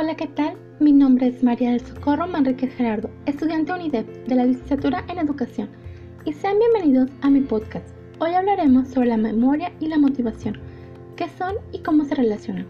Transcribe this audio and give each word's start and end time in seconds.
Hola, 0.00 0.14
¿qué 0.14 0.28
tal? 0.28 0.56
Mi 0.78 0.92
nombre 0.92 1.26
es 1.26 1.42
María 1.42 1.72
del 1.72 1.80
Socorro 1.80 2.28
Manrique 2.28 2.68
Gerardo, 2.68 3.10
estudiante 3.26 3.72
UNIDEP 3.72 4.28
de 4.28 4.34
la 4.36 4.44
licenciatura 4.44 5.04
en 5.08 5.18
Educación, 5.18 5.68
y 6.24 6.32
sean 6.32 6.56
bienvenidos 6.60 7.10
a 7.20 7.28
mi 7.28 7.40
podcast. 7.40 7.84
Hoy 8.20 8.30
hablaremos 8.30 8.86
sobre 8.86 9.08
la 9.08 9.16
memoria 9.16 9.72
y 9.80 9.88
la 9.88 9.98
motivación, 9.98 10.56
qué 11.16 11.28
son 11.30 11.56
y 11.72 11.80
cómo 11.80 12.04
se 12.04 12.14
relacionan. 12.14 12.68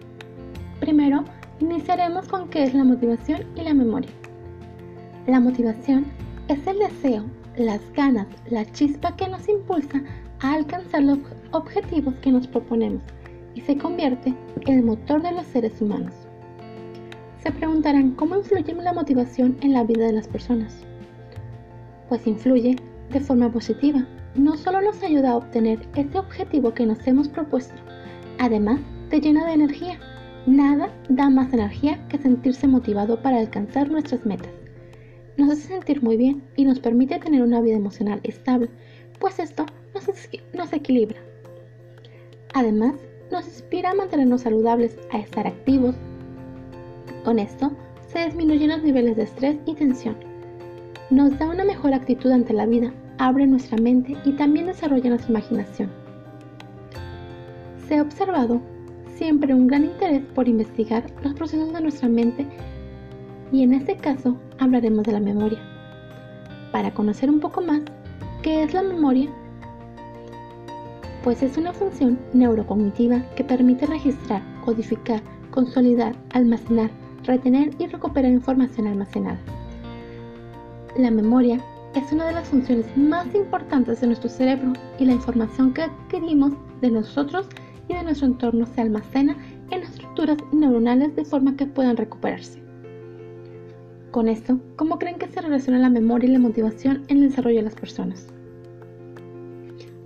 Primero, 0.80 1.23
iniciaremos 1.61 2.27
con 2.29 2.49
qué 2.49 2.62
es 2.62 2.73
la 2.73 2.85
motivación 2.85 3.43
y 3.57 3.61
la 3.61 3.75
memoria. 3.75 4.11
La 5.27 5.39
motivación 5.39 6.07
es 6.49 6.67
el 6.67 6.79
deseo, 6.79 7.25
las 7.59 7.83
ganas, 7.93 8.27
la 8.49 8.65
chispa 8.73 9.15
que 9.17 9.29
nos 9.29 9.47
impulsa 9.51 10.02
a 10.41 10.55
alcanzar 10.55 11.02
los 11.02 11.19
objetivos 11.51 12.15
que 12.23 12.33
nos 12.33 12.47
proponemos 12.47 13.02
y 13.55 13.60
se 13.60 13.77
convierte 13.77 14.33
en 14.63 14.79
el 14.79 14.83
motor 14.83 15.21
de 15.21 15.33
los 15.33 15.45
seres 15.45 15.79
humanos. 15.83 16.27
Se 17.48 17.55
preguntarán 17.55 18.11
cómo 18.11 18.37
influye 18.37 18.75
la 18.75 18.93
motivación 18.93 19.57
en 19.62 19.73
la 19.73 19.83
vida 19.83 20.05
de 20.05 20.12
las 20.12 20.29
personas. 20.29 20.84
Pues 22.11 22.27
influye 22.27 22.77
de 23.11 23.21
forma 23.21 23.51
positiva. 23.51 24.07
No 24.34 24.55
solo 24.59 24.83
nos 24.83 25.02
ayuda 25.02 25.30
a 25.30 25.37
obtener 25.38 25.80
ese 25.97 26.19
objetivo 26.19 26.74
que 26.74 26.84
nos 26.84 27.07
hemos 27.07 27.27
propuesto, 27.27 27.80
además 28.38 28.80
te 29.09 29.23
llena 29.23 29.47
de 29.47 29.55
energía. 29.55 29.98
Nada 30.47 30.93
da 31.09 31.30
más 31.30 31.51
energía 31.55 32.07
que 32.09 32.19
sentirse 32.19 32.69
motivado 32.69 33.23
para 33.23 33.38
alcanzar 33.38 33.91
nuestras 33.91 34.27
metas. 34.27 34.52
Nos 35.38 35.52
hace 35.52 35.69
sentir 35.69 36.02
muy 36.02 36.19
bien 36.19 36.43
y 36.55 36.66
nos 36.66 36.80
permite 36.80 37.19
tener 37.19 37.41
una 37.41 37.62
vida 37.62 37.77
emocional 37.77 38.21
estable, 38.24 38.69
pues 39.21 39.38
esto 39.38 39.65
nos, 39.95 40.05
nos 40.52 40.73
equilibra. 40.74 41.19
Además, 42.52 42.96
nos 43.32 43.46
inspira 43.46 43.93
a 43.93 43.95
mantenernos 43.95 44.43
saludables, 44.43 44.99
a 45.10 45.19
estar 45.19 45.46
activos, 45.46 45.95
con 47.24 47.38
esto, 47.38 47.73
se 48.09 48.24
disminuyen 48.24 48.71
los 48.71 48.83
niveles 48.83 49.16
de 49.16 49.24
estrés 49.24 49.57
y 49.66 49.74
tensión. 49.74 50.16
Nos 51.11 51.38
da 51.38 51.49
una 51.49 51.65
mejor 51.65 51.95
actitud 51.95 52.30
ante 52.30 52.52
la 52.52 52.66
vida, 52.66 52.93
abre 53.19 53.47
nuestra 53.47 53.79
mente 53.79 54.16
y 54.25 54.33
también 54.33 54.66
desarrolla 54.66 55.10
nuestra 55.10 55.30
imaginación. 55.30 55.91
Se 57.87 57.97
ha 57.97 58.02
observado 58.02 58.60
siempre 59.16 59.55
un 59.55 59.66
gran 59.66 59.85
interés 59.85 60.23
por 60.35 60.49
investigar 60.49 61.05
los 61.23 61.35
procesos 61.35 61.73
de 61.73 61.80
nuestra 61.80 62.09
mente 62.09 62.47
y 63.51 63.63
en 63.63 63.75
este 63.75 63.97
caso 63.97 64.37
hablaremos 64.59 65.05
de 65.05 65.12
la 65.12 65.21
memoria. 65.21 65.59
Para 66.72 66.93
conocer 66.93 67.31
un 67.31 67.41
poco 67.41 67.60
más, 67.60 67.81
¿qué 68.43 68.62
es 68.62 68.75
la 68.75 68.82
memoria? 68.82 69.28
Pues 71.25 71.43
es 71.43 71.56
una 71.56 71.72
función 71.72 72.19
neurocognitiva 72.32 73.22
que 73.34 73.44
permite 73.44 73.87
registrar, 73.87 74.43
codificar, 74.65 75.21
consolidar, 75.50 76.15
almacenar, 76.32 76.91
retener 77.28 77.71
y 77.78 77.87
recuperar 77.87 78.32
información 78.32 78.88
almacenada. 78.88 79.38
La 80.97 81.10
memoria 81.10 81.60
es 81.94 82.10
una 82.10 82.26
de 82.26 82.32
las 82.32 82.48
funciones 82.48 82.87
más 82.97 83.32
importantes 83.34 84.00
de 84.00 84.09
nuestro 84.09 84.28
cerebro 84.28 84.72
y 84.98 85.04
la 85.04 85.12
información 85.12 85.72
que 85.72 85.82
adquirimos 85.82 86.53
de 86.81 86.91
nosotros 86.91 87.47
y 87.88 87.94
de 87.94 88.03
nuestro 88.03 88.26
entorno 88.26 88.66
se 88.66 88.81
almacena 88.81 89.37
en 89.70 89.82
estructuras 89.82 90.38
neuronales 90.53 91.15
de 91.15 91.25
forma 91.25 91.54
que 91.56 91.66
puedan 91.66 91.97
recuperarse. 91.97 92.62
Con 94.10 94.28
esto, 94.28 94.59
¿cómo 94.76 94.98
creen 94.98 95.19
que 95.19 95.28
se 95.28 95.42
relaciona 95.42 95.78
la 95.78 95.91
memoria 95.91 96.31
y 96.31 96.32
la 96.32 96.38
motivación 96.38 97.04
en 97.09 97.19
el 97.19 97.28
desarrollo 97.28 97.59
de 97.59 97.65
las 97.65 97.75
personas? 97.75 98.26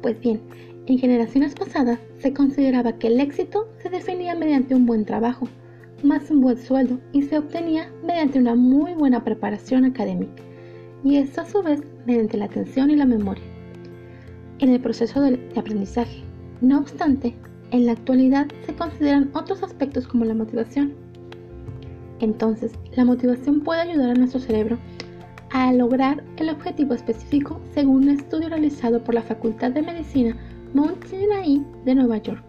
Pues 0.02 0.18
bien, 0.20 0.40
en 0.86 0.98
generaciones 0.98 1.54
pasadas 1.54 2.00
se 2.18 2.34
consideraba 2.34 2.98
que 2.98 3.06
el 3.06 3.20
éxito 3.20 3.68
se 3.80 3.90
definía 3.90 4.34
mediante 4.34 4.74
un 4.74 4.86
buen 4.86 5.04
trabajo, 5.04 5.46
más 6.04 6.30
un 6.30 6.40
buen 6.40 6.58
sueldo 6.58 6.98
y 7.12 7.22
se 7.22 7.38
obtenía 7.38 7.90
mediante 8.04 8.38
una 8.38 8.54
muy 8.54 8.94
buena 8.94 9.24
preparación 9.24 9.84
académica 9.84 10.42
y 11.04 11.16
esto 11.16 11.40
a 11.40 11.46
su 11.46 11.62
vez 11.62 11.82
mediante 12.06 12.36
la 12.36 12.46
atención 12.46 12.90
y 12.90 12.96
la 12.96 13.06
memoria 13.06 13.44
en 14.58 14.70
el 14.70 14.80
proceso 14.80 15.20
de 15.20 15.40
aprendizaje. 15.56 16.22
No 16.60 16.78
obstante, 16.78 17.34
en 17.72 17.86
la 17.86 17.92
actualidad 17.92 18.46
se 18.64 18.74
consideran 18.74 19.30
otros 19.34 19.62
aspectos 19.62 20.06
como 20.06 20.24
la 20.24 20.34
motivación. 20.34 20.94
Entonces, 22.20 22.72
la 22.94 23.04
motivación 23.04 23.60
puede 23.60 23.80
ayudar 23.80 24.10
a 24.10 24.14
nuestro 24.14 24.40
cerebro 24.40 24.78
a 25.50 25.72
lograr 25.72 26.22
el 26.36 26.48
objetivo 26.48 26.94
específico 26.94 27.60
según 27.74 28.04
un 28.04 28.10
estudio 28.10 28.48
realizado 28.48 29.02
por 29.02 29.14
la 29.14 29.22
Facultad 29.22 29.72
de 29.72 29.82
Medicina 29.82 30.36
Mount 30.74 31.04
Sinai 31.06 31.66
de 31.84 31.94
Nueva 31.96 32.18
York. 32.18 32.42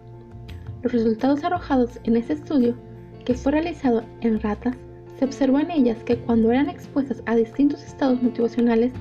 Los 0.82 0.92
resultados 0.92 1.42
arrojados 1.42 1.98
en 2.04 2.16
ese 2.16 2.34
estudio 2.34 2.76
que 3.24 3.34
fue 3.34 3.52
realizado 3.52 4.02
en 4.20 4.40
ratas, 4.40 4.76
se 5.18 5.24
observó 5.24 5.60
en 5.60 5.70
ellas 5.70 6.02
que 6.04 6.16
cuando 6.16 6.50
eran 6.50 6.68
expuestas 6.68 7.22
a 7.26 7.36
distintos 7.36 7.82
estados 7.84 8.22
motivacionales, 8.22 8.92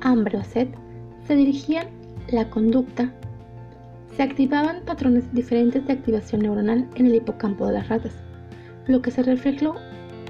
hambre 0.00 0.38
o 0.38 0.44
sed, 0.44 0.68
se 1.26 1.36
dirigían 1.36 1.86
la 2.28 2.48
conducta, 2.50 3.12
se 4.16 4.22
activaban 4.22 4.82
patrones 4.84 5.32
diferentes 5.32 5.86
de 5.86 5.94
activación 5.94 6.42
neuronal 6.42 6.88
en 6.94 7.06
el 7.06 7.16
hipocampo 7.16 7.66
de 7.66 7.74
las 7.74 7.88
ratas, 7.88 8.14
lo 8.86 9.00
que 9.02 9.10
se 9.10 9.22
reflejó 9.22 9.74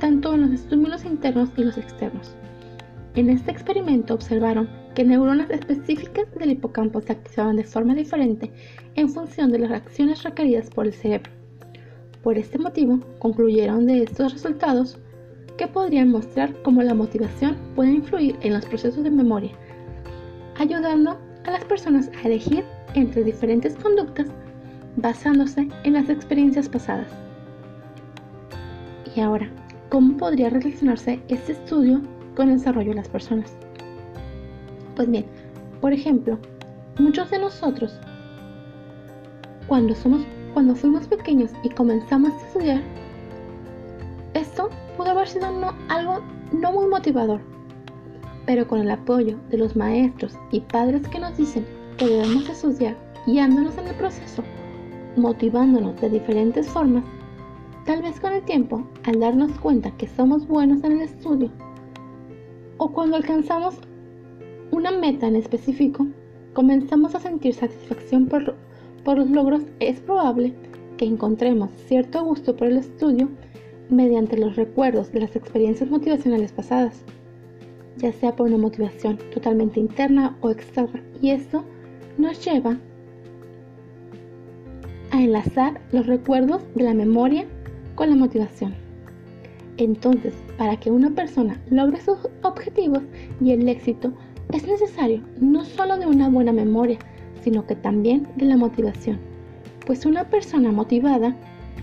tanto 0.01 0.35
en 0.35 0.43
los 0.43 0.51
estímulos 0.53 1.05
internos 1.05 1.51
y 1.57 1.65
los 1.65 1.79
externos. 1.79 2.35
En 3.15 3.31
este 3.31 3.51
experimento 3.51 4.15
observaron 4.15 4.69
que 4.95 5.05
neuronas 5.05 5.51
específicas 5.51 6.27
del 6.35 6.53
hipocampo 6.53 7.01
se 7.01 7.13
activaban 7.13 7.57
de 7.57 7.65
forma 7.65 7.95
diferente 7.95 8.51
en 8.97 9.09
función 9.09 9.51
de 9.51 9.61
las 9.61 9.71
reacciones 9.71 10.23
requeridas 10.23 10.71
por 10.71 10.87
el 10.87 10.93
cerebro. 10.93 11.31
Por 12.25 12.39
este 12.39 12.59
motivo, 12.59 13.01
concluyeron 13.19 13.85
de 13.85 14.03
estos 14.03 14.33
resultados 14.33 14.97
que 15.59 15.69
podrían 15.69 16.09
mostrar 16.09 16.55
cómo 16.63 16.83
la 16.83 16.95
motivación 16.95 17.59
puede 17.77 17.93
influir 17.93 18.37
en 18.41 18.55
los 18.55 18.65
procesos 18.65 19.05
de 19.05 19.11
memoria, 19.11 19.53
ayudando 20.59 21.19
a 21.45 21.51
las 21.51 21.65
personas 21.67 22.11
a 22.17 22.27
elegir 22.27 22.65
entre 22.95 23.25
diferentes 23.25 23.77
conductas 23.77 24.29
basándose 24.97 25.69
en 25.85 25.93
las 25.93 26.09
experiencias 26.09 26.67
pasadas. 26.67 27.09
Y 29.15 29.21
ahora, 29.21 29.51
¿cómo 29.91 30.17
podría 30.17 30.49
relacionarse 30.49 31.21
este 31.29 31.53
estudio 31.53 32.01
con 32.35 32.49
el 32.49 32.57
desarrollo 32.57 32.91
de 32.91 32.97
las 32.97 33.09
personas? 33.09 33.55
Pues 34.97 35.11
bien, 35.11 35.27
por 35.83 35.93
ejemplo, 35.93 36.39
muchos 36.99 37.31
de 37.31 37.39
nosotros, 37.39 38.01
cuando 39.67 39.95
somos 39.95 40.23
cuando 40.55 40.77
fuimos 40.77 41.09
pequeños 41.09 41.51
y 41.65 41.69
comenzamos 41.69 42.33
a 42.33 42.47
estudiar, 42.47 42.81
esto 44.35 44.71
pudo 44.97 45.11
haber 45.11 45.27
sido 45.27 45.47
algo 45.89 46.21
no 46.53 46.73
muy 46.73 46.87
motivador, 46.87 47.41
pero 48.47 48.67
con 48.67 48.79
el 48.79 48.91
apoyo 48.91 49.37
de 49.51 49.59
los 49.59 49.75
maestros 49.75 50.39
y 50.53 50.61
padres 50.61 51.07
que 51.09 51.19
nos 51.19 51.37
dicen 51.37 51.67
que 51.99 52.07
debemos 52.07 52.49
estudiar, 52.49 52.97
guiándonos 53.27 53.77
en 53.79 53.89
el 53.89 53.97
proceso, 53.97 54.45
motivándonos 55.17 56.01
de 56.01 56.09
diferentes 56.09 56.69
formas, 56.69 57.05
tal 57.85 58.03
vez 58.03 58.21
con 58.21 58.33
el 58.33 58.43
tiempo, 58.45 58.87
al 59.05 59.19
darnos 59.19 59.59
cuenta 59.59 59.91
que 59.97 60.07
somos 60.07 60.47
buenos 60.47 60.85
en 60.85 60.93
el 60.93 61.03
estudio, 61.03 61.51
o 62.79 62.93
cuando 62.93 63.17
alcanzamos 63.17 63.75
una 64.71 64.93
meta 64.93 65.27
en 65.27 65.35
específico, 65.35 66.07
comenzamos 66.53 67.17
a 67.17 67.21
sentir 67.21 67.55
satisfacción 67.55 68.27
por 68.27 68.55
por 69.05 69.19
los 69.19 69.31
logros 69.31 69.63
es 69.81 70.01
probable 70.01 70.55
que 70.97 71.05
encontremos 71.05 71.71
cierto 71.87 72.25
gusto 72.25 72.57
por 72.57 72.69
el 72.69 72.79
estudio 72.79 73.29
mediante 73.91 74.39
los 74.39 74.57
recuerdos 74.57 75.13
de 75.13 75.21
las 75.21 75.37
experiencias 75.37 75.91
motivacionales 75.91 76.53
pasadas, 76.53 77.05
ya 77.97 78.13
sea 78.13 78.35
por 78.35 78.49
una 78.49 78.59
motivación 78.59 79.19
totalmente 79.33 79.79
interna 79.79 80.37
o 80.41 80.51
externa, 80.51 81.03
y 81.21 81.31
esto 81.31 81.65
nos 82.17 82.45
lleva 82.45 82.79
a 85.11 85.23
enlazar 85.23 85.81
los 85.93 86.07
recuerdos 86.07 86.63
de 86.75 86.85
la 86.85 86.95
memoria 86.95 87.45
con 87.95 88.11
la 88.11 88.17
motivación. 88.17 88.75
Entonces, 89.77 90.35
para 90.57 90.79
que 90.79 90.91
una 90.91 91.11
persona 91.11 91.61
logre 91.71 92.01
sus 92.01 92.19
objetivos 92.43 93.03
y 93.41 93.53
el 93.53 93.69
éxito, 93.69 94.13
es 94.53 94.67
necesario 94.67 95.21
no 95.41 95.65
solo 95.65 95.99
de 95.99 96.07
una 96.07 96.29
buena 96.29 96.53
memoria, 96.53 96.99
sino 97.45 97.67
que 97.67 97.77
también 97.77 98.27
de 98.37 98.47
la 98.47 98.57
motivación, 98.57 99.19
pues 99.87 100.07
una 100.07 100.25
persona 100.31 100.73
motivada 100.73 101.37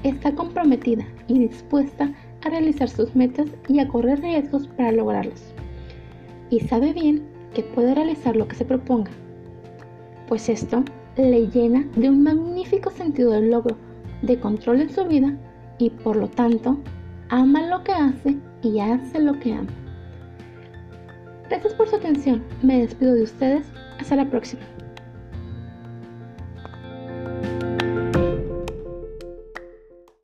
está 0.04 0.34
comprometida 0.34 1.06
y 1.28 1.38
dispuesta 1.38 2.12
a 2.44 2.50
realizar 2.50 2.90
sus 2.90 3.16
metas 3.16 3.48
y 3.70 3.80
a 3.80 3.88
correr 3.88 4.20
riesgos 4.22 4.68
para 4.68 4.92
lograrlos. 4.92 5.54
Y 6.50 6.62
sabe 6.62 6.94
bien 6.94 7.24
que 7.54 7.62
puede 7.62 7.94
realizar 7.94 8.36
lo 8.36 8.48
que 8.48 8.56
se 8.56 8.66
proponga, 8.66 9.12
pues 10.28 10.50
esto 10.50 10.84
le 11.16 11.48
llena 11.48 11.86
de 11.96 12.10
un 12.10 12.24
magnífico 12.24 12.90
sentido 12.90 13.32
del 13.32 13.52
logro, 13.52 13.78
de 14.24 14.40
control 14.40 14.82
en 14.82 14.90
su 14.90 15.06
vida 15.06 15.38
y 15.78 15.92
por 15.92 16.16
lo 16.16 16.28
tanto 16.28 16.80
ama 17.30 17.62
lo 17.68 17.84
que 17.84 17.92
hace 17.92 18.38
y 18.64 18.80
hace 18.80 19.20
lo 19.20 19.40
que 19.40 19.54
ama. 19.54 19.70
Gracias 21.50 21.74
por 21.74 21.88
su 21.88 21.98
atención, 21.98 22.42
me 22.64 22.80
despido 22.80 23.14
de 23.14 23.24
ustedes, 23.24 23.68
hasta 24.00 24.16
la 24.16 24.30
próxima. 24.30 24.62